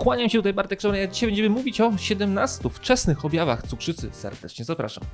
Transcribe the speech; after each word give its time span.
Kłaniam 0.00 0.30
się 0.30 0.38
tutaj 0.38 0.52
Bartek 0.52 0.80
Szymon, 0.80 0.96
a 0.96 1.06
dzisiaj 1.06 1.28
będziemy 1.28 1.48
mówić 1.48 1.80
o 1.80 1.98
17 1.98 2.70
wczesnych 2.70 3.24
objawach 3.24 3.66
cukrzycy. 3.66 4.08
Serdecznie 4.12 4.64
zapraszam. 4.64 5.04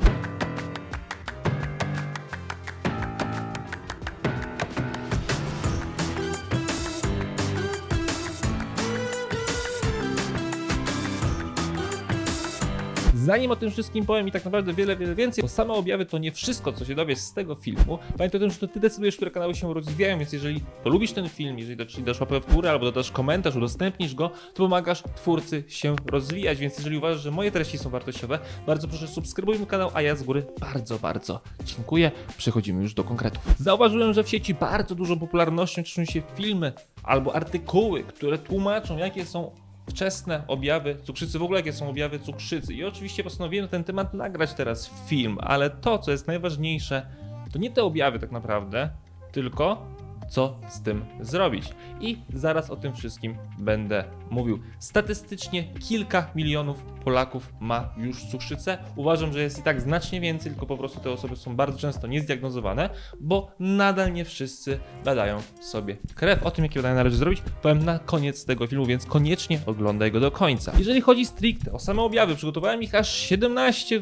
Zanim 13.27 13.50
o 13.50 13.56
tym 13.56 13.70
wszystkim 13.70 14.06
powiem 14.06 14.29
i 14.29 14.32
tak 14.32 14.45
naprawdę 14.45 14.74
wiele, 14.74 14.96
wiele 14.96 15.14
więcej, 15.14 15.43
bo 15.43 15.48
same 15.48 15.75
objawy 15.75 16.06
to 16.06 16.18
nie 16.18 16.32
wszystko, 16.32 16.72
co 16.72 16.84
się 16.84 16.95
dowiesz 16.95 17.18
z 17.18 17.32
tego 17.32 17.54
filmu. 17.54 17.98
Pamiętaj 18.18 18.38
o 18.38 18.40
tym, 18.40 18.50
że 18.50 18.58
to 18.58 18.68
ty 18.68 18.80
decydujesz, 18.80 19.16
które 19.16 19.30
kanały 19.30 19.54
się 19.54 19.75
rozwijają, 19.75 20.18
więc 20.18 20.32
jeżeli 20.32 20.61
lubisz 20.84 21.12
ten 21.12 21.29
film, 21.29 21.58
jeżeli 21.58 21.76
dasz, 21.76 22.00
dasz 22.00 22.20
łapę 22.20 22.40
w 22.40 22.54
górę 22.54 22.70
albo 22.70 22.84
dodasz 22.84 23.11
komentarz, 23.11 23.57
udostępnisz 23.57 24.14
go, 24.14 24.29
to 24.29 24.62
pomagasz 24.62 25.02
twórcy 25.16 25.64
się 25.68 25.96
rozwijać, 26.07 26.58
więc 26.58 26.79
jeżeli 26.79 26.96
uważasz, 26.96 27.22
że 27.22 27.30
moje 27.30 27.50
treści 27.50 27.79
są 27.79 27.90
wartościowe, 27.90 28.39
bardzo 28.66 28.89
proszę 28.89 29.08
subskrybuj 29.08 29.58
mój 29.58 29.66
kanał, 29.66 29.90
a 29.94 30.02
ja 30.02 30.16
z 30.16 30.22
góry 30.22 30.46
bardzo, 30.61 30.99
bardzo 30.99 31.40
dziękuję. 31.64 32.11
Przechodzimy 32.37 32.83
już 32.83 32.95
do 32.95 33.05
konkretów. 33.05 33.43
Zauważyłem, 33.59 34.15
że 34.15 34.24
w 34.24 34.29
sieci 34.29 34.55
bardzo 34.55 34.95
dużą 34.95 35.19
popularnością 35.19 35.83
cieszą 35.83 36.05
się 36.05 36.23
filmy 36.37 36.73
albo 37.02 37.35
artykuły, 37.35 38.02
które 38.02 38.38
tłumaczą, 38.38 38.97
jakie 38.97 39.27
są 39.27 39.66
wczesne 39.91 40.43
objawy 40.47 40.97
cukrzycy, 41.03 41.39
w 41.39 41.43
ogóle 41.43 41.59
jakie 41.59 41.73
są 41.73 41.89
objawy 41.89 42.19
cukrzycy. 42.19 42.75
I 42.75 42.85
oczywiście 42.85 43.25
postanowiłem 43.25 43.69
ten 43.69 43.85
temat 43.85 44.15
nagrać 44.15 44.55
teraz 44.55 44.91
film, 45.07 45.39
ale 45.41 45.71
to, 45.71 45.99
co 45.99 46.11
jest 46.11 46.27
najważniejsze, 46.27 47.07
to 47.53 47.59
nie 47.59 47.71
te 47.71 47.83
objawy 47.83 48.19
tak 48.19 48.30
naprawdę, 48.30 48.91
tylko 49.33 49.87
co 50.29 50.57
z 50.69 50.83
tym 50.83 51.05
zrobić. 51.21 51.65
I 52.01 52.19
zaraz 52.33 52.71
o 52.71 52.77
tym 52.77 52.95
wszystkim 52.95 53.37
będę 53.59 54.05
mówił. 54.30 54.59
Statystycznie 54.79 55.65
kilka 55.65 56.30
milionów 56.35 56.83
Polaków 57.05 57.52
ma 57.61 57.89
już 57.97 58.25
cukrzycę. 58.25 58.79
Uważam, 58.97 59.32
że 59.32 59.43
jest 59.43 59.59
i 59.59 59.63
tak 59.63 59.80
znacznie 59.80 60.21
więcej, 60.21 60.52
tylko 60.52 60.66
po 60.66 60.77
prostu 60.77 61.01
te 61.01 61.10
osoby 61.10 61.37
są 61.37 61.57
bardzo 61.57 61.79
często 61.79 62.07
niezdiagnozowane, 62.07 62.91
bo 63.21 63.51
nadal 63.60 64.12
nie 64.12 64.24
wszyscy 64.24 64.78
badają 65.04 65.42
sobie 65.60 65.97
krew. 66.14 66.42
O 66.42 66.50
tym, 66.50 66.64
jakie 66.64 66.78
badania 66.78 66.94
należy 66.94 67.16
zrobić, 67.16 67.42
powiem 67.62 67.84
na 67.84 67.98
koniec 67.98 68.44
tego 68.44 68.66
filmu, 68.66 68.86
więc 68.86 69.06
koniecznie 69.06 69.60
oglądaj 69.66 70.12
go 70.12 70.20
do 70.20 70.30
końca. 70.30 70.72
Jeżeli 70.78 71.00
chodzi 71.00 71.27
stricte 71.27 71.72
o 71.72 71.78
same 71.78 72.02
objawy, 72.02 72.34
przygotowałem 72.34 72.82
ich 72.82 72.94
aż 72.94 73.12
17 73.12 74.00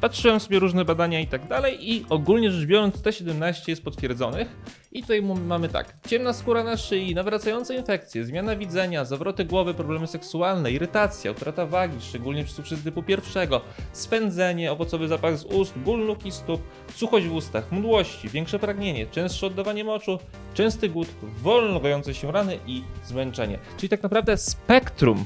patrzyłem 0.00 0.40
sobie 0.40 0.58
różne 0.58 0.84
badania 0.84 1.20
i 1.20 1.26
tak 1.26 1.48
dalej 1.48 1.92
i 1.92 2.04
ogólnie 2.08 2.50
rzecz 2.50 2.66
biorąc 2.66 3.02
te 3.02 3.12
17 3.12 3.72
jest 3.72 3.84
potwierdzonych 3.84 4.48
i 4.92 5.02
tutaj 5.02 5.22
mamy 5.22 5.68
tak, 5.68 5.94
ciemna 6.08 6.32
skóra 6.32 6.64
na 6.64 6.76
szyi, 6.76 7.14
nawracające 7.14 7.74
infekcje, 7.74 8.24
zmiana 8.24 8.56
widzenia, 8.56 9.04
zawroty 9.04 9.44
głowy, 9.44 9.74
problemy 9.74 10.06
seksualne, 10.06 10.70
irytacja, 10.72 11.30
utrata 11.30 11.66
wagi, 11.66 11.96
szczególnie 12.00 12.44
przy 12.44 12.54
cukrzycy 12.54 12.84
typu 12.84 13.02
pierwszego, 13.02 13.60
swędzenie, 13.92 14.72
owocowy 14.72 15.08
zapach 15.08 15.38
z 15.38 15.44
ust, 15.44 15.78
ból 15.78 16.06
nóg 16.06 16.26
i 16.26 16.32
stóp, 16.32 16.62
suchość 16.94 17.26
w 17.26 17.34
ustach, 17.34 17.72
mdłości, 17.72 18.28
większe 18.28 18.58
pragnienie, 18.58 19.06
częstsze 19.06 19.46
oddawanie 19.46 19.84
moczu, 19.84 20.18
częsty 20.54 20.88
głód, 20.88 21.08
wolno 21.42 21.80
gojące 21.80 22.14
się 22.14 22.32
rany 22.32 22.58
i 22.66 22.82
zmęczenie. 23.04 23.58
Czyli 23.76 23.88
tak 23.88 24.02
naprawdę 24.02 24.36
spektrum 24.36 25.24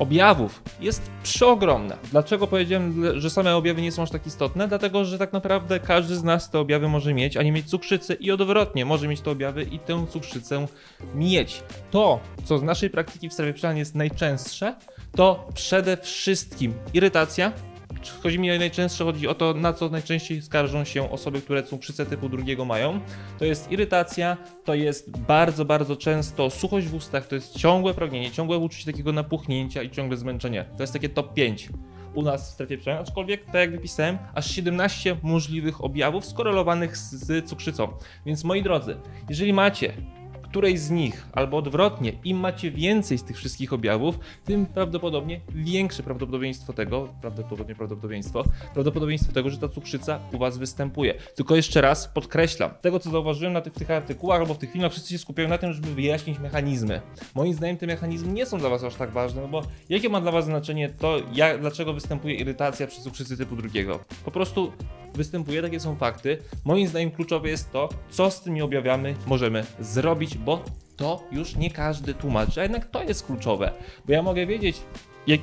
objawów 0.00 0.62
jest 0.80 1.10
przeogromna. 1.22 1.96
Dlaczego 2.10 2.46
powiedziałem, 2.46 3.20
że 3.20 3.30
same 3.30 3.56
objawy 3.56 3.82
nie 3.82 3.92
są 3.92 4.02
aż 4.02 4.10
tak 4.10 4.26
istotne? 4.26 4.68
Dlatego, 4.68 5.04
że 5.04 5.18
tak 5.18 5.32
naprawdę 5.32 5.80
każdy 5.80 6.16
z 6.16 6.24
nas 6.24 6.50
te 6.50 6.58
objawy 6.58 6.88
może 6.88 7.14
mieć, 7.14 7.36
a 7.36 7.42
nie 7.42 7.52
mieć 7.52 7.70
cukrzycy 7.70 8.14
i 8.14 8.30
odwrotnie, 8.30 8.84
może 8.84 9.08
mieć 9.08 9.20
te 9.20 9.30
objawy 9.30 9.62
i 9.62 9.78
tę 9.78 10.06
cukrzycę 10.10 10.66
mieć. 11.14 11.62
To, 11.90 12.20
co 12.44 12.58
z 12.58 12.62
naszej 12.62 12.90
praktyki 12.90 13.28
w 13.28 13.32
strefie 13.32 13.54
przemian 13.54 13.76
jest 13.76 13.94
najczęstsze, 13.94 14.76
to 15.14 15.48
przede 15.54 15.96
wszystkim 15.96 16.74
irytacja, 16.94 17.52
chodzi 18.22 18.38
mi 18.38 18.48
najczęstsze 18.48 19.04
chodzi 19.04 19.28
o 19.28 19.34
to, 19.34 19.54
na 19.54 19.72
co 19.72 19.88
najczęściej 19.88 20.42
skarżą 20.42 20.84
się 20.84 21.10
osoby, 21.10 21.42
które 21.42 21.62
cukrzycę 21.62 22.06
typu 22.06 22.28
drugiego 22.28 22.64
mają. 22.64 23.00
To 23.38 23.44
jest 23.44 23.72
irytacja, 23.72 24.36
to 24.64 24.74
jest 24.74 25.18
bardzo, 25.18 25.64
bardzo 25.64 25.96
często 25.96 26.50
suchość 26.50 26.86
w 26.86 26.94
ustach, 26.94 27.26
to 27.26 27.34
jest 27.34 27.58
ciągłe 27.58 27.94
pragnienie, 27.94 28.30
ciągłe 28.30 28.58
uczucie 28.58 28.92
takiego 28.92 29.12
napuchnięcia 29.12 29.82
i 29.82 29.90
ciągłe 29.90 30.16
zmęczenie. 30.16 30.64
To 30.76 30.82
jest 30.82 30.92
takie 30.92 31.08
top 31.08 31.34
5 31.34 31.68
u 32.14 32.22
nas 32.22 32.50
w 32.50 32.52
strefie 32.52 32.78
przemian, 32.78 33.02
aczkolwiek, 33.02 33.44
tak 33.44 33.54
jak 33.54 33.70
wypisałem, 33.70 34.18
aż 34.34 34.50
17 34.50 35.16
możliwych 35.22 35.84
objawów 35.84 36.26
skorelowanych 36.26 36.96
z, 36.96 37.48
cukrzycą. 37.48 37.88
Więc 38.26 38.44
moi 38.44 38.62
drodzy, 38.62 38.96
jeżeli 39.28 39.52
macie 39.52 39.92
której 40.48 40.78
z 40.78 40.90
nich, 40.90 41.26
albo 41.32 41.56
odwrotnie, 41.56 42.12
im 42.24 42.38
macie 42.38 42.70
więcej 42.70 43.18
z 43.18 43.24
tych 43.24 43.36
wszystkich 43.36 43.72
objawów, 43.72 44.18
tym 44.44 44.66
prawdopodobnie 44.66 45.40
większe 45.48 46.02
prawdopodobieństwo 46.02 46.72
tego, 46.72 47.08
prawdopodobnie 47.20 47.74
prawdopodobieństwo, 47.74 48.44
prawdopodobieństwo 48.74 49.32
tego, 49.32 49.50
że 49.50 49.58
ta 49.58 49.68
cukrzyca 49.68 50.20
u 50.32 50.38
was 50.38 50.58
występuje. 50.58 51.14
Tylko 51.34 51.56
jeszcze 51.56 51.80
raz 51.80 52.08
podkreślam, 52.08 52.70
tego 52.80 53.00
co 53.00 53.10
zauważyłem 53.10 53.52
na 53.52 53.60
tych, 53.60 53.72
tych 53.72 53.90
artykułach 53.90 54.40
albo 54.40 54.54
w 54.54 54.58
tych 54.58 54.72
filmach, 54.72 54.92
wszyscy 54.92 55.12
się 55.12 55.18
skupiają 55.18 55.48
na 55.48 55.58
tym, 55.58 55.72
żeby 55.72 55.94
wyjaśnić 55.94 56.38
mechanizmy. 56.38 57.00
Moim 57.34 57.54
zdaniem 57.54 57.76
te 57.76 57.86
mechanizmy 57.86 58.32
nie 58.32 58.46
są 58.46 58.58
dla 58.58 58.68
was 58.68 58.84
aż 58.84 58.94
tak 58.94 59.10
ważne, 59.10 59.42
no 59.42 59.48
bo 59.48 59.62
jakie 59.88 60.08
ma 60.08 60.20
dla 60.20 60.32
was 60.32 60.44
znaczenie 60.44 60.88
to, 60.88 61.16
jak, 61.32 61.60
dlaczego 61.60 61.92
występuje 61.92 62.34
irytacja 62.34 62.86
przy 62.86 63.00
cukrzycy 63.00 63.36
typu 63.36 63.56
drugiego? 63.56 64.00
Po 64.24 64.30
prostu 64.30 64.72
występuje, 65.16 65.62
takie 65.62 65.80
są 65.80 65.96
fakty. 65.96 66.38
Moim 66.64 66.88
zdaniem 66.88 67.10
kluczowe 67.10 67.48
jest 67.48 67.72
to, 67.72 67.88
co 68.10 68.30
z 68.30 68.42
tymi 68.42 68.62
objawami 68.62 69.14
możemy 69.26 69.64
zrobić, 69.80 70.38
bo 70.38 70.64
to 70.96 71.22
już 71.32 71.56
nie 71.56 71.70
każdy 71.70 72.14
tłumaczy, 72.14 72.60
a 72.60 72.62
jednak 72.62 72.90
to 72.90 73.02
jest 73.02 73.26
kluczowe. 73.26 73.72
Bo 74.06 74.12
ja 74.12 74.22
mogę 74.22 74.46
wiedzieć, 74.46 74.76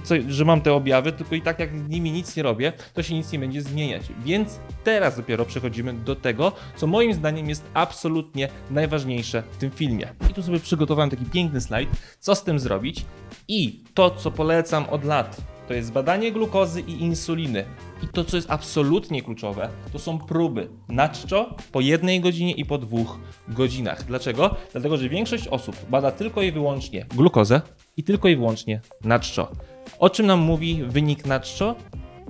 co, 0.03 0.15
że 0.27 0.45
mam 0.45 0.61
te 0.61 0.73
objawy, 0.73 1.11
tylko 1.11 1.35
i 1.35 1.41
tak 1.41 1.59
jak 1.59 1.79
z 1.79 1.89
nimi 1.89 2.11
nic 2.11 2.35
nie 2.35 2.43
robię, 2.43 2.73
to 2.93 3.03
się 3.03 3.13
nic 3.13 3.31
nie 3.31 3.39
będzie 3.39 3.61
zmieniać. 3.61 4.03
Więc 4.25 4.59
teraz 4.83 5.17
dopiero 5.17 5.45
przechodzimy 5.45 5.93
do 5.93 6.15
tego, 6.15 6.51
co 6.75 6.87
moim 6.87 7.13
zdaniem 7.13 7.49
jest 7.49 7.63
absolutnie 7.73 8.49
najważniejsze 8.71 9.43
w 9.51 9.57
tym 9.57 9.71
filmie. 9.71 10.07
I 10.29 10.33
tu 10.33 10.43
sobie 10.43 10.59
przygotowałem 10.59 11.09
taki 11.09 11.25
piękny 11.25 11.61
slajd, 11.61 11.89
co 12.19 12.35
z 12.35 12.43
tym 12.43 12.59
zrobić 12.59 13.05
i 13.47 13.83
to, 13.93 14.11
co 14.11 14.31
polecam 14.31 14.89
od 14.89 15.03
lat 15.03 15.53
to 15.67 15.73
jest 15.73 15.91
badanie 15.91 16.31
glukozy 16.31 16.81
i 16.81 17.01
insuliny. 17.01 17.65
I 18.03 18.07
to, 18.07 18.25
co 18.25 18.35
jest 18.35 18.51
absolutnie 18.51 19.21
kluczowe, 19.21 19.69
to 19.91 19.99
są 19.99 20.19
próby 20.19 20.69
na 20.89 21.09
czczo 21.09 21.55
po 21.71 21.81
jednej 21.81 22.21
godzinie 22.21 22.51
i 22.51 22.65
po 22.65 22.77
dwóch 22.77 23.19
godzinach. 23.47 24.03
Dlaczego? 24.03 24.55
Dlatego, 24.71 24.97
że 24.97 25.09
większość 25.09 25.47
osób 25.47 25.75
bada 25.89 26.11
tylko 26.11 26.41
i 26.41 26.51
wyłącznie 26.51 27.05
glukozę 27.15 27.61
i 27.97 28.03
tylko 28.03 28.27
i 28.27 28.35
wyłącznie 28.35 28.81
na 29.03 29.19
czczo. 29.19 29.51
O 29.99 30.09
czym 30.09 30.25
nam 30.25 30.39
mówi 30.39 30.83
wynik 30.83 31.25
na 31.25 31.39
czczo? 31.39 31.75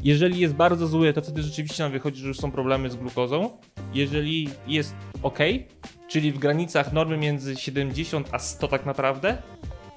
Jeżeli 0.03 0.39
jest 0.39 0.53
bardzo 0.53 0.87
zły, 0.87 1.13
to 1.13 1.21
wtedy 1.21 1.43
rzeczywiście 1.43 1.83
nam 1.83 1.91
wychodzi, 1.91 2.21
że 2.21 2.27
już 2.27 2.37
są 2.37 2.51
problemy 2.51 2.89
z 2.89 2.95
glukozą. 2.95 3.49
Jeżeli 3.93 4.49
jest 4.67 4.95
ok, 5.23 5.39
czyli 6.07 6.31
w 6.31 6.39
granicach 6.39 6.93
normy 6.93 7.17
między 7.17 7.55
70 7.55 8.29
a 8.31 8.39
100 8.39 8.67
tak 8.67 8.85
naprawdę, 8.85 9.37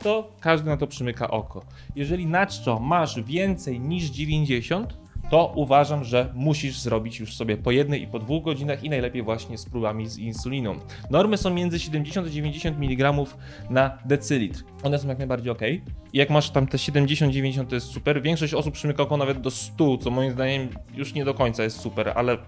to 0.03 0.33
każdy 0.41 0.69
na 0.69 0.77
to 0.77 0.87
przymyka 0.87 1.31
oko. 1.31 1.63
Jeżeli 1.97 2.27
na 2.27 2.47
czczo 2.47 2.81
masz 2.81 3.21
więcej 3.23 3.81
niż 3.81 4.05
90, 4.05 5.06
to 5.31 5.53
uważam, 5.55 6.05
że 6.05 6.33
musisz 6.35 6.79
zrobić 6.79 7.21
już 7.21 7.37
sobie 7.37 7.57
po 7.57 7.71
jednej 7.71 8.03
i 8.03 8.07
po 8.07 8.19
dwóch 8.19 8.45
godzinach 8.45 8.85
i 8.85 8.91
najlepiej 8.91 9.23
właśnie 9.23 9.59
z 9.59 9.67
próbami 9.67 10.09
z 10.09 10.19
insuliną. 10.19 10.79
Normy 11.11 11.37
są 11.37 11.51
między 11.51 11.79
70 11.79 12.27
a 12.27 12.31
90 12.31 12.79
mg 12.79 13.13
na 13.71 13.99
decylitr. 14.05 14.65
One 14.83 14.99
są 14.99 15.09
jak 15.09 15.19
najbardziej 15.19 15.53
ok. 15.53 15.61
Jak 16.13 16.31
masz 16.31 16.51
tam 16.51 16.67
te 16.67 16.79
70-90 16.79 17.67
to 17.67 17.75
jest 17.75 17.87
super. 17.87 18.23
Większość 18.23 18.55
osób 18.55 18.75
przymyka 18.75 19.03
oko 19.03 19.17
nawet 19.17 19.41
do 19.41 19.51
100, 19.51 19.99
co 19.99 20.11
moim 20.11 20.33
zdaniem 20.33 20.69
już 20.95 21.15
nie 21.15 21.25
do 21.25 21.35
końca 21.35 21.63
jest 21.63 21.81
super, 21.81 22.13
ale 22.15 22.39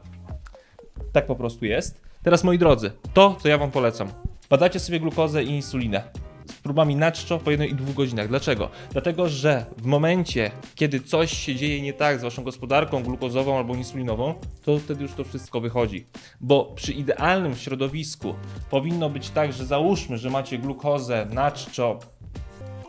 tak 1.13 1.27
po 1.27 1.37
prostu 1.37 1.65
jest. 1.65 2.01
Teraz 2.23 2.45
moi 2.45 2.59
drodzy, 2.59 2.91
to 3.15 3.37
co 3.41 3.49
ja 3.49 3.59
wam 3.59 3.71
polecam. 3.71 4.09
Badacie 4.51 4.81
sobie 4.81 5.01
glukozę 5.01 5.45
i 5.45 5.51
insulinę 5.51 6.28
próbami 6.63 6.97
na 6.97 7.13
czczo 7.13 7.39
po 7.39 7.51
jednej 7.51 7.71
i 7.71 7.75
dwóch 7.75 7.95
godzinach. 7.95 8.29
Dlaczego? 8.29 8.71
Dlatego, 8.93 9.29
że 9.29 9.67
w 9.77 9.87
momencie, 9.87 10.51
kiedy 10.75 11.01
coś 11.01 11.33
się 11.33 11.55
dzieje 11.55 11.83
nie 11.83 11.93
tak 11.93 12.21
z 12.21 12.23
waszą 12.23 12.45
gospodarką 12.45 13.03
glukozową 13.03 13.59
albo 13.59 13.75
insulinową, 13.75 14.35
to 14.63 14.79
wtedy 14.79 15.03
już 15.03 15.13
to 15.13 15.25
wszystko 15.25 15.61
wychodzi. 15.61 16.07
Bo 16.41 16.65
przy 16.65 16.93
idealnym 16.93 17.57
środowisku 17.57 18.35
powinno 18.71 19.11
być 19.11 19.31
tak, 19.31 19.53
że 19.53 19.67
załóżmy, 19.67 20.19
że 20.19 20.31
macie 20.31 20.59
glukozę 20.59 21.27
na 21.31 21.51
czczo 21.51 21.99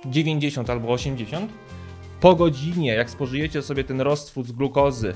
90 0.06 0.70
albo 0.70 0.90
80, 0.90 1.52
po 2.22 2.36
godzinie, 2.36 2.94
jak 2.94 3.10
spożyjecie 3.10 3.62
sobie 3.62 3.84
ten 3.84 4.02
roztwór 4.02 4.46
z 4.46 4.52
glukozy 4.52 5.14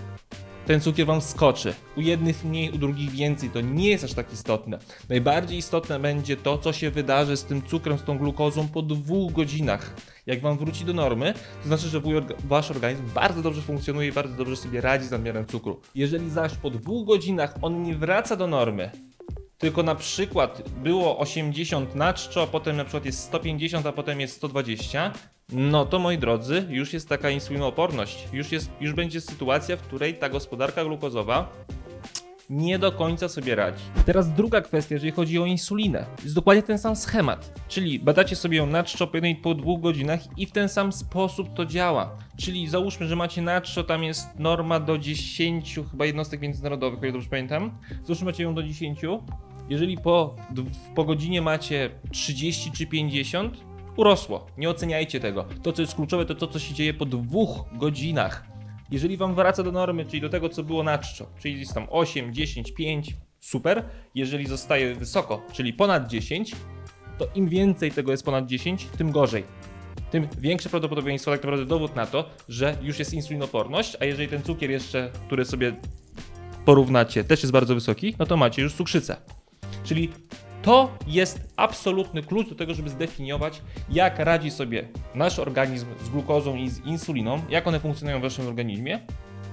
ten 0.65 0.81
cukier 0.81 1.07
wam 1.07 1.21
skoczy. 1.21 1.73
U 1.97 2.01
jednych 2.01 2.45
mniej, 2.45 2.71
u 2.71 2.77
drugich 2.77 3.11
więcej. 3.11 3.49
To 3.49 3.61
nie 3.61 3.89
jest 3.89 4.03
aż 4.03 4.13
tak 4.13 4.33
istotne. 4.33 4.79
Najbardziej 5.09 5.57
istotne 5.57 5.99
będzie 5.99 6.37
to, 6.37 6.57
co 6.57 6.73
się 6.73 6.91
wydarzy 6.91 7.37
z 7.37 7.43
tym 7.43 7.61
cukrem, 7.61 7.97
z 7.97 8.03
tą 8.03 8.17
glukozą 8.17 8.67
po 8.67 8.81
dwóch 8.81 9.33
godzinach. 9.33 9.95
Jak 10.25 10.41
wam 10.41 10.57
wróci 10.57 10.85
do 10.85 10.93
normy, 10.93 11.33
to 11.61 11.67
znaczy, 11.67 11.87
że 11.87 12.01
wasz 12.43 12.71
organizm 12.71 13.03
bardzo 13.13 13.41
dobrze 13.41 13.61
funkcjonuje 13.61 14.07
i 14.07 14.11
bardzo 14.11 14.35
dobrze 14.35 14.55
sobie 14.55 14.81
radzi 14.81 15.05
z 15.05 15.11
nadmiarem 15.11 15.45
cukru. 15.45 15.81
Jeżeli 15.95 16.29
zaś 16.29 16.55
po 16.55 16.69
dwóch 16.69 17.07
godzinach 17.07 17.55
on 17.61 17.83
nie 17.83 17.95
wraca 17.95 18.35
do 18.35 18.47
normy, 18.47 18.91
tylko 19.57 19.83
na 19.83 19.95
przykład 19.95 20.69
było 20.69 21.19
80 21.19 21.95
na 21.95 22.13
czczo, 22.13 22.43
a 22.43 22.47
potem 22.47 22.77
na 22.77 22.83
przykład 22.83 23.05
jest 23.05 23.19
150, 23.19 23.85
a 23.85 23.91
potem 23.91 24.19
jest 24.21 24.35
120, 24.35 25.11
no 25.53 25.85
to 25.85 25.99
moi 25.99 26.17
drodzy, 26.17 26.65
już 26.69 26.93
jest 26.93 27.09
taka 27.09 27.29
insulinooporność. 27.29 28.27
Już, 28.33 28.51
jest, 28.51 28.71
już 28.81 28.93
będzie 28.93 29.21
sytuacja, 29.21 29.77
w 29.77 29.81
której 29.81 30.13
ta 30.13 30.29
gospodarka 30.29 30.85
glukozowa 30.85 31.53
nie 32.49 32.79
do 32.79 32.91
końca 32.91 33.29
sobie 33.29 33.55
radzi. 33.55 33.83
Teraz 34.05 34.33
druga 34.33 34.61
kwestia, 34.61 34.95
jeżeli 34.95 35.11
chodzi 35.11 35.39
o 35.39 35.45
insulinę. 35.45 36.05
Jest 36.23 36.35
dokładnie 36.35 36.63
ten 36.63 36.77
sam 36.77 36.95
schemat. 36.95 37.59
Czyli 37.67 37.99
badacie 37.99 38.35
sobie 38.35 38.57
ją 38.57 38.65
na 38.65 38.83
czczo 38.83 39.07
po 39.07 39.17
jednej 39.17 39.35
po 39.35 39.55
dwóch 39.55 39.81
godzinach 39.81 40.19
i 40.37 40.45
w 40.45 40.51
ten 40.51 40.69
sam 40.69 40.91
sposób 40.91 41.53
to 41.53 41.65
działa. 41.65 42.17
Czyli 42.37 42.67
załóżmy, 42.67 43.07
że 43.07 43.15
macie 43.15 43.41
na 43.41 43.61
czczo, 43.61 43.83
tam 43.83 44.03
jest 44.03 44.39
norma 44.39 44.79
do 44.79 44.97
10 44.97 45.79
chyba 45.91 46.05
jednostek 46.05 46.41
międzynarodowych, 46.41 46.99
o 46.99 47.03
ile 47.03 47.11
dobrze 47.11 47.29
pamiętam. 47.29 47.71
Załóżmy, 48.03 48.25
macie 48.25 48.43
ją 48.43 48.55
do 48.55 48.63
10. 48.63 49.01
Jeżeli 49.69 49.97
po, 49.97 50.35
po 50.95 51.05
godzinie 51.05 51.41
macie 51.41 51.89
30 52.11 52.71
czy 52.71 52.87
50, 52.87 53.72
urosło. 53.95 54.47
Nie 54.57 54.69
oceniajcie 54.69 55.19
tego. 55.19 55.45
To, 55.63 55.73
co 55.73 55.81
jest 55.81 55.95
kluczowe, 55.95 56.25
to 56.25 56.35
to, 56.35 56.47
co 56.47 56.59
się 56.59 56.73
dzieje 56.73 56.93
po 56.93 57.05
dwóch 57.05 57.65
godzinach. 57.73 58.47
Jeżeli 58.91 59.17
wam 59.17 59.35
wraca 59.35 59.63
do 59.63 59.71
normy, 59.71 60.05
czyli 60.05 60.21
do 60.21 60.29
tego, 60.29 60.49
co 60.49 60.63
było 60.63 60.83
na 60.83 60.97
czczo, 60.97 61.27
czyli 61.39 61.59
jest 61.59 61.73
tam 61.73 61.87
8, 61.89 62.33
10, 62.33 62.71
5, 62.71 63.15
super. 63.39 63.83
Jeżeli 64.15 64.47
zostaje 64.47 64.95
wysoko, 64.95 65.41
czyli 65.51 65.73
ponad 65.73 66.07
10, 66.07 66.55
to 67.17 67.27
im 67.35 67.49
więcej 67.49 67.91
tego 67.91 68.11
jest 68.11 68.25
ponad 68.25 68.45
10, 68.45 68.87
tym 68.97 69.11
gorzej. 69.11 69.43
Tym 70.11 70.27
większe 70.37 70.69
prawdopodobieństwo, 70.69 71.31
tak 71.31 71.43
naprawdę 71.43 71.65
dowód 71.65 71.95
na 71.95 72.05
to, 72.05 72.29
że 72.49 72.77
już 72.81 72.99
jest 72.99 73.13
insulinoporność, 73.13 73.97
a 73.99 74.05
jeżeli 74.05 74.27
ten 74.27 74.43
cukier 74.43 74.71
jeszcze, 74.71 75.09
który 75.27 75.45
sobie 75.45 75.75
porównacie, 76.65 77.23
też 77.23 77.43
jest 77.43 77.53
bardzo 77.53 77.75
wysoki, 77.75 78.15
no 78.19 78.25
to 78.25 78.37
macie 78.37 78.61
już 78.61 78.73
cukrzycę. 78.73 79.17
Czyli 79.83 80.09
to 80.63 80.97
jest 81.07 81.39
absolutny 81.55 82.23
klucz 82.23 82.49
do 82.49 82.55
tego, 82.55 82.73
żeby 82.73 82.89
zdefiniować, 82.89 83.61
jak 83.89 84.19
radzi 84.19 84.51
sobie 84.51 84.87
nasz 85.15 85.39
organizm 85.39 85.85
z 86.03 86.09
glukozą 86.09 86.55
i 86.55 86.69
z 86.69 86.85
insuliną, 86.85 87.41
jak 87.49 87.67
one 87.67 87.79
funkcjonują 87.79 88.19
w 88.19 88.23
naszym 88.23 88.47
organizmie. 88.47 88.99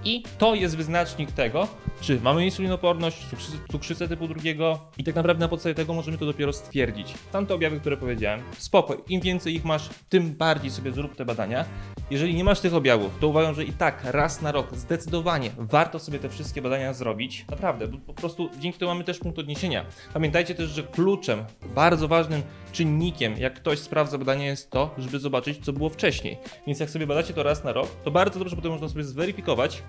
I 0.05 0.23
to 0.39 0.55
jest 0.55 0.77
wyznacznik 0.77 1.33
tego, 1.33 1.69
czy 2.01 2.21
mamy 2.21 2.45
insulinoporność, 2.45 3.27
cukrzycę 3.73 4.09
typu 4.09 4.29
drugiego 4.29 4.81
i 4.99 5.05
tak 5.05 5.15
naprawdę 5.15 5.45
na 5.45 5.49
podstawie 5.49 5.75
tego 5.75 5.95
możemy 5.95 6.19
to 6.19 6.27
dopiero 6.27 6.53
stwierdzić. 6.53 7.15
Tamte 7.33 7.55
objawy, 7.55 7.81
które 7.81 7.97
powiedziałem, 7.97 8.43
spoko, 8.59 8.97
im 9.09 9.21
więcej 9.21 9.55
ich 9.55 9.65
masz, 9.65 9.89
tym 10.09 10.31
bardziej 10.31 10.71
sobie 10.71 10.93
zrób 10.93 11.17
te 11.17 11.25
badania. 11.25 11.65
Jeżeli 12.11 12.35
nie 12.35 12.45
masz 12.45 12.61
tych 12.61 12.75
objawów, 12.75 13.19
to 13.21 13.29
uważam, 13.29 13.55
że 13.55 13.65
i 13.65 13.73
tak 13.73 14.05
raz 14.05 14.43
na 14.43 14.53
rok 14.53 14.77
zdecydowanie 14.77 15.51
warto 15.59 15.99
sobie 15.99 16.19
te 16.19 16.29
wszystkie 16.29 16.63
badania 16.63 16.93
zrobić. 16.93 17.45
Naprawdę, 17.51 17.89
po 17.89 18.15
prostu 18.15 18.51
dzięki 18.59 18.79
temu 18.79 18.91
mamy 18.91 19.05
też 19.05 19.19
punkt 19.19 19.39
odniesienia. 19.39 19.85
Pamiętajcie 20.15 20.55
też, 20.55 20.71
że 20.71 20.83
kluczem, 20.83 21.45
bardzo 21.75 22.09
ważnym 22.09 22.43
czynnikiem, 22.73 23.35
jak 23.39 23.55
ktoś 23.55 23.79
sprawdza 23.79 24.19
badania, 24.19 24.47
jest 24.47 24.71
to, 24.71 24.95
żeby 24.99 25.19
zobaczyć, 25.19 25.65
co 25.65 25.73
było 25.73 25.89
wcześniej. 25.89 26.39
Więc 26.67 26.81
jak 26.81 26.91
sobie 26.91 27.07
badacie 27.07 27.35
to 27.35 27.43
raz 27.43 27.65
na 27.65 27.73
rok, 27.73 27.89
to 28.05 28.11
bardzo 28.11 28.39
dobrze 28.39 28.57
potem 28.57 28.73
można 28.73 28.89
sobie 28.89 29.05
zweryfikować, 29.05 29.83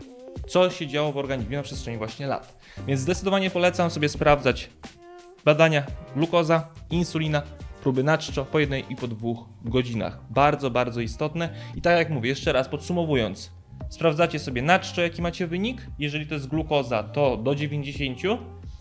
co 0.48 0.70
się 0.70 0.88
działo 0.88 1.12
w 1.12 1.18
organizmie 1.18 1.58
na 1.58 1.64
przestrzeni 1.64 1.98
właśnie 1.98 2.28
lat. 2.28 2.58
Więc 2.88 3.02
zdecydowanie 3.02 3.50
polecam 3.50 3.92
sobie 3.92 4.10
sprawdzać 4.10 4.70
badania 5.46 5.84
glukoza, 6.16 6.68
insulina, 6.90 7.42
próby 7.82 8.04
na 8.04 8.18
czczo 8.18 8.46
po 8.46 8.60
jednej 8.60 8.86
i 8.90 8.96
po 8.96 9.08
dwóch 9.08 9.46
godzinach. 9.62 10.20
Bardzo, 10.30 10.72
bardzo 10.72 11.02
istotne. 11.02 11.50
I 11.76 11.82
tak 11.82 11.98
jak 11.98 12.10
mówię, 12.10 12.30
jeszcze 12.30 12.54
raz 12.54 12.68
podsumowując, 12.68 13.52
sprawdzacie 13.90 14.40
sobie 14.40 14.62
na 14.62 14.80
czczo, 14.80 15.02
jaki 15.02 15.22
macie 15.22 15.48
wynik. 15.48 15.88
Jeżeli 16.00 16.28
to 16.28 16.34
jest 16.34 16.48
glukoza, 16.48 17.04
to 17.04 17.38
do 17.38 17.56
90. 17.56 18.20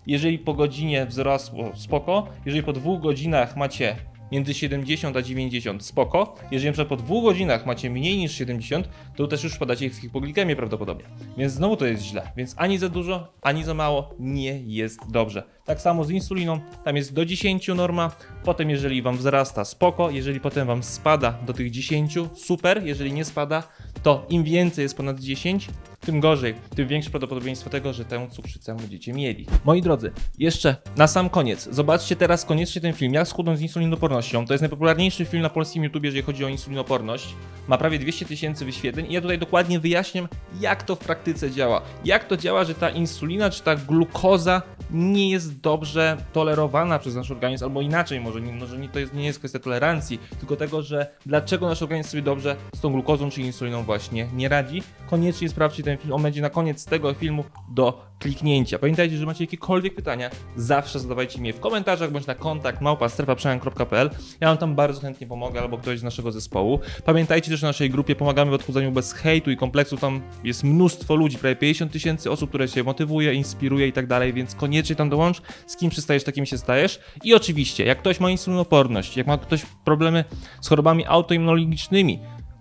Jeżeli 0.06 0.38
po 0.38 0.54
godzinie 0.54 1.06
wzrosło, 1.06 1.70
spoko. 1.76 2.26
Jeżeli 2.46 2.64
po 2.64 2.72
dwóch 2.72 3.00
godzinach 3.00 3.56
macie 3.56 3.96
między 4.32 4.54
70 4.54 5.16
a 5.16 5.22
90 5.22 5.84
spoko. 5.84 6.34
Jeżeli 6.50 6.72
przykład 6.72 6.88
po 6.88 7.04
dwóch 7.04 7.24
godzinach 7.24 7.66
macie 7.66 7.90
mniej 7.90 8.18
niż 8.18 8.32
70, 8.32 8.88
to 9.16 9.26
też 9.26 9.44
już 9.44 9.54
wpadacie 9.54 9.90
w 9.90 9.96
hipoglikemię 9.96 10.56
prawdopodobnie. 10.56 11.04
Więc 11.38 11.52
znowu 11.52 11.76
to 11.76 11.86
jest 11.86 12.02
źle. 12.02 12.32
Więc 12.36 12.54
ani 12.58 12.78
za 12.78 12.88
dużo, 12.88 13.32
ani 13.42 13.64
za 13.64 13.74
mało 13.74 14.14
nie 14.18 14.60
jest 14.60 15.10
dobrze. 15.10 15.42
Tak 15.64 15.80
samo 15.80 16.04
z 16.04 16.10
insuliną, 16.10 16.60
tam 16.84 16.96
jest 16.96 17.14
do 17.14 17.24
10 17.24 17.68
norma, 17.68 18.10
potem 18.44 18.70
jeżeli 18.70 19.02
wam 19.02 19.16
wzrasta 19.16 19.64
spoko, 19.64 20.10
jeżeli 20.10 20.40
potem 20.40 20.66
wam 20.66 20.82
spada 20.82 21.32
do 21.46 21.52
tych 21.52 21.70
10, 21.70 22.18
super, 22.34 22.82
jeżeli 22.84 23.12
nie 23.12 23.24
spada, 23.24 23.62
to 24.02 24.26
im 24.28 24.44
więcej 24.44 24.82
jest 24.82 24.96
ponad 24.96 25.20
10, 25.20 25.68
tym 26.00 26.20
gorzej, 26.20 26.54
tym 26.76 26.88
większe 26.88 27.10
prawdopodobieństwo 27.10 27.70
tego, 27.70 27.92
że 27.92 28.04
tę 28.04 28.28
cukrzycę 28.30 28.76
będziecie 28.76 29.12
mieli. 29.12 29.46
Moi 29.64 29.82
drodzy, 29.82 30.12
jeszcze 30.38 30.76
na 30.96 31.06
sam 31.06 31.30
koniec, 31.30 31.68
zobaczcie 31.72 32.16
teraz 32.16 32.44
koniecznie 32.44 32.80
ten 32.80 32.92
film, 32.92 33.14
jak 33.14 33.28
schudnąć 33.28 33.58
z 33.58 33.62
insulinopornością. 33.62 34.46
To 34.46 34.54
jest 34.54 34.62
najpopularniejszy 34.62 35.24
film 35.24 35.42
na 35.42 35.50
polskim 35.50 35.84
YouTube, 35.84 36.04
jeżeli 36.04 36.22
chodzi 36.22 36.44
o 36.44 36.48
insulinoporność. 36.48 37.34
Ma 37.68 37.78
prawie 37.78 37.98
200 37.98 38.24
tysięcy 38.24 38.64
wyświetleń 38.64 39.06
i 39.10 39.12
ja 39.12 39.20
tutaj 39.20 39.38
dokładnie 39.38 39.80
wyjaśniam, 39.80 40.28
jak 40.60 40.82
to 40.82 40.96
w 40.96 40.98
praktyce 40.98 41.50
działa. 41.50 41.82
Jak 42.04 42.24
to 42.24 42.36
działa, 42.36 42.64
że 42.64 42.74
ta 42.74 42.90
insulina 42.90 43.50
czy 43.50 43.62
ta 43.62 43.76
glukoza 43.76 44.62
nie 44.90 45.30
jest 45.30 45.60
dobrze 45.60 46.16
tolerowana 46.32 46.98
przez 46.98 47.14
nasz 47.14 47.30
organizm, 47.30 47.64
albo 47.64 47.80
inaczej, 47.80 48.20
może, 48.20 48.40
nie, 48.40 48.52
może 48.52 48.78
nie, 48.78 48.88
to 48.88 48.98
jest, 48.98 49.14
nie 49.14 49.26
jest 49.26 49.38
kwestia 49.38 49.58
tolerancji, 49.58 50.20
tylko 50.38 50.56
tego, 50.56 50.82
że 50.82 51.06
dlaczego 51.26 51.68
nasz 51.68 51.82
organizm 51.82 52.10
sobie 52.10 52.22
dobrze 52.22 52.56
z 52.74 52.80
tą 52.80 52.92
glukozą 52.92 53.30
czy 53.30 53.42
insuliną 53.42 53.82
właśnie 53.82 54.28
nie 54.34 54.48
radzi. 54.48 54.82
Koniecznie 55.10 55.48
sprawdźcie 55.48 55.82
ten 55.82 55.89
film, 55.96 56.12
on 56.12 56.22
będzie 56.22 56.42
na 56.42 56.50
koniec 56.50 56.84
tego 56.84 57.14
filmu 57.14 57.44
do 57.68 58.10
kliknięcia. 58.18 58.78
Pamiętajcie, 58.78 59.16
że 59.16 59.26
macie 59.26 59.44
jakiekolwiek 59.44 59.94
pytania, 59.94 60.30
zawsze 60.56 61.00
zadawajcie 61.00 61.40
mi 61.40 61.46
je 61.46 61.52
w 61.52 61.60
komentarzach 61.60 62.10
bądź 62.10 62.26
na 62.26 62.34
kontakt 62.34 62.80
małpa.strefaprzemian.pl. 62.80 64.10
Ja 64.40 64.48
wam 64.48 64.58
tam 64.58 64.74
bardzo 64.74 65.00
chętnie 65.00 65.26
pomogę 65.26 65.60
albo 65.60 65.78
ktoś 65.78 65.98
z 65.98 66.02
naszego 66.02 66.32
zespołu. 66.32 66.80
Pamiętajcie 67.04 67.50
też, 67.50 67.60
w 67.60 67.62
naszej 67.62 67.90
grupie 67.90 68.16
pomagamy 68.16 68.50
w 68.50 68.54
odchudzaniu 68.54 68.92
bez 68.92 69.12
hejtu 69.12 69.50
i 69.50 69.56
kompleksów. 69.56 70.00
Tam 70.00 70.22
jest 70.44 70.64
mnóstwo 70.64 71.14
ludzi, 71.14 71.38
prawie 71.38 71.56
50 71.56 71.92
tysięcy 71.92 72.30
osób, 72.30 72.48
które 72.48 72.68
się 72.68 72.82
motywuje, 72.82 73.34
inspiruje 73.34 73.86
i 73.86 73.92
tak 73.92 74.06
dalej, 74.06 74.32
więc 74.32 74.54
koniecznie 74.54 74.96
tam 74.96 75.10
dołącz. 75.10 75.42
Z 75.66 75.76
kim 75.76 75.90
przystajesz, 75.90 76.24
takim 76.24 76.46
się 76.46 76.58
stajesz. 76.58 77.00
I 77.24 77.34
oczywiście, 77.34 77.84
jak 77.84 77.98
ktoś 77.98 78.20
ma 78.20 78.30
insulinoporność, 78.30 79.16
jak 79.16 79.26
ma 79.26 79.38
ktoś 79.38 79.62
problemy 79.84 80.24
z 80.60 80.68
chorobami 80.68 81.06
autoimmunologicznymi, 81.06 82.20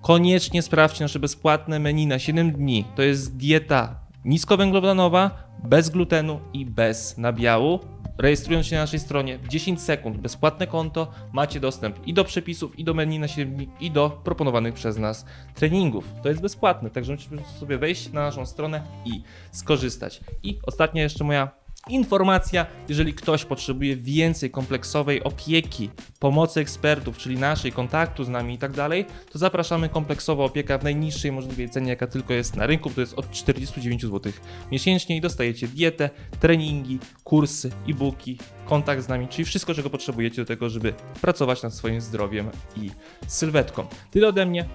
koniecznie 0.10 0.62
sprawdźcie 0.62 1.04
nasze 1.04 1.20
bezpłatne 1.20 1.80
menu 1.80 2.08
na 2.08 2.20
7 2.20 2.52
dni. 2.52 2.86
To 2.96 3.02
jest 3.02 3.38
dieta 3.38 4.00
niskowęglowodanowa, 4.26 5.44
bez 5.64 5.90
glutenu 5.90 6.40
i 6.54 6.66
bez 6.66 7.18
nabiału. 7.18 7.80
Rejestrując 8.18 8.66
się 8.66 8.76
na 8.76 8.82
naszej 8.82 9.00
stronie 9.00 9.38
w 9.38 9.48
10 9.48 9.82
sekund, 9.82 10.18
bezpłatne 10.18 10.68
konto, 10.68 11.12
macie 11.34 11.60
dostęp 11.60 12.08
i 12.08 12.14
do 12.14 12.24
przepisów, 12.24 12.80
i 12.80 12.84
do 12.84 12.94
menu 12.94 13.20
na 13.20 13.28
7 13.28 13.56
dni, 13.56 13.70
i 13.80 13.92
do 13.92 14.10
proponowanych 14.24 14.74
przez 14.74 14.98
nas 14.98 15.26
treningów. 15.56 16.06
To 16.24 16.30
jest 16.30 16.42
bezpłatne, 16.42 16.90
także 16.90 17.14
musicie 17.14 17.38
sobie 17.60 17.78
wejść 17.78 18.12
na 18.12 18.22
naszą 18.22 18.46
stronę 18.46 18.84
i 19.06 19.24
skorzystać. 19.52 20.22
I 20.44 20.60
ostatnia 20.68 21.04
jeszcze 21.04 21.24
moja 21.24 21.50
Informacja, 21.88 22.66
jeżeli 22.90 23.14
ktoś 23.14 23.46
potrzebuje 23.46 23.96
więcej 23.96 24.52
kompleksowej 24.52 25.24
opieki, 25.24 25.90
pomocy 26.20 26.60
ekspertów, 26.60 27.18
czyli 27.18 27.38
naszej, 27.38 27.72
kontaktu 27.72 28.24
z 28.24 28.30
nami 28.30 28.54
i 28.54 28.58
tak 28.58 28.72
dalej, 28.72 29.06
to 29.32 29.40
zapraszamy 29.40 29.90
kompleksowa 29.90 30.44
opieka 30.44 30.78
w 30.78 30.84
najniższej 30.84 31.32
możliwej 31.32 31.70
cenie, 31.70 31.90
jaka 31.90 32.08
tylko 32.08 32.34
jest 32.34 32.56
na 32.56 32.68
rynku, 32.68 32.90
to 32.90 33.02
jest 33.02 33.14
od 33.14 33.32
49 33.32 34.02
zł 34.02 34.32
miesięcznie 34.72 35.18
i 35.18 35.22
dostajecie 35.22 35.68
dietę, 35.68 36.10
treningi, 36.40 37.00
kursy, 37.24 37.72
e-booki, 37.90 38.38
kontakt 38.66 39.04
z 39.04 39.08
nami, 39.08 39.28
czyli 39.28 39.46
wszystko, 39.46 39.74
czego 39.74 39.90
potrzebujecie 39.90 40.42
do 40.42 40.46
tego, 40.46 40.70
żeby 40.70 40.94
pracować 41.22 41.64
nad 41.64 41.74
swoim 41.74 42.02
zdrowiem 42.02 42.50
i 42.76 42.92
sylwetką. 43.28 43.88
Tyle 44.12 44.28
ode 44.28 44.46
mnie. 44.46 44.66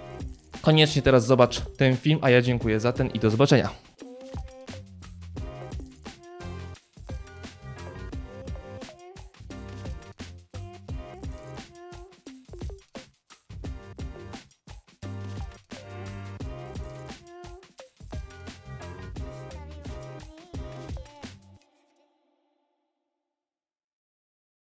Koniecznie 0.62 1.02
teraz 1.02 1.26
zobacz 1.26 1.60
ten 1.76 1.96
film, 1.96 2.18
a 2.22 2.30
ja 2.30 2.42
dziękuję 2.42 2.80
za 2.80 2.92
ten 2.92 3.08
i 3.08 3.18
do 3.18 3.30
zobaczenia. 3.30 3.70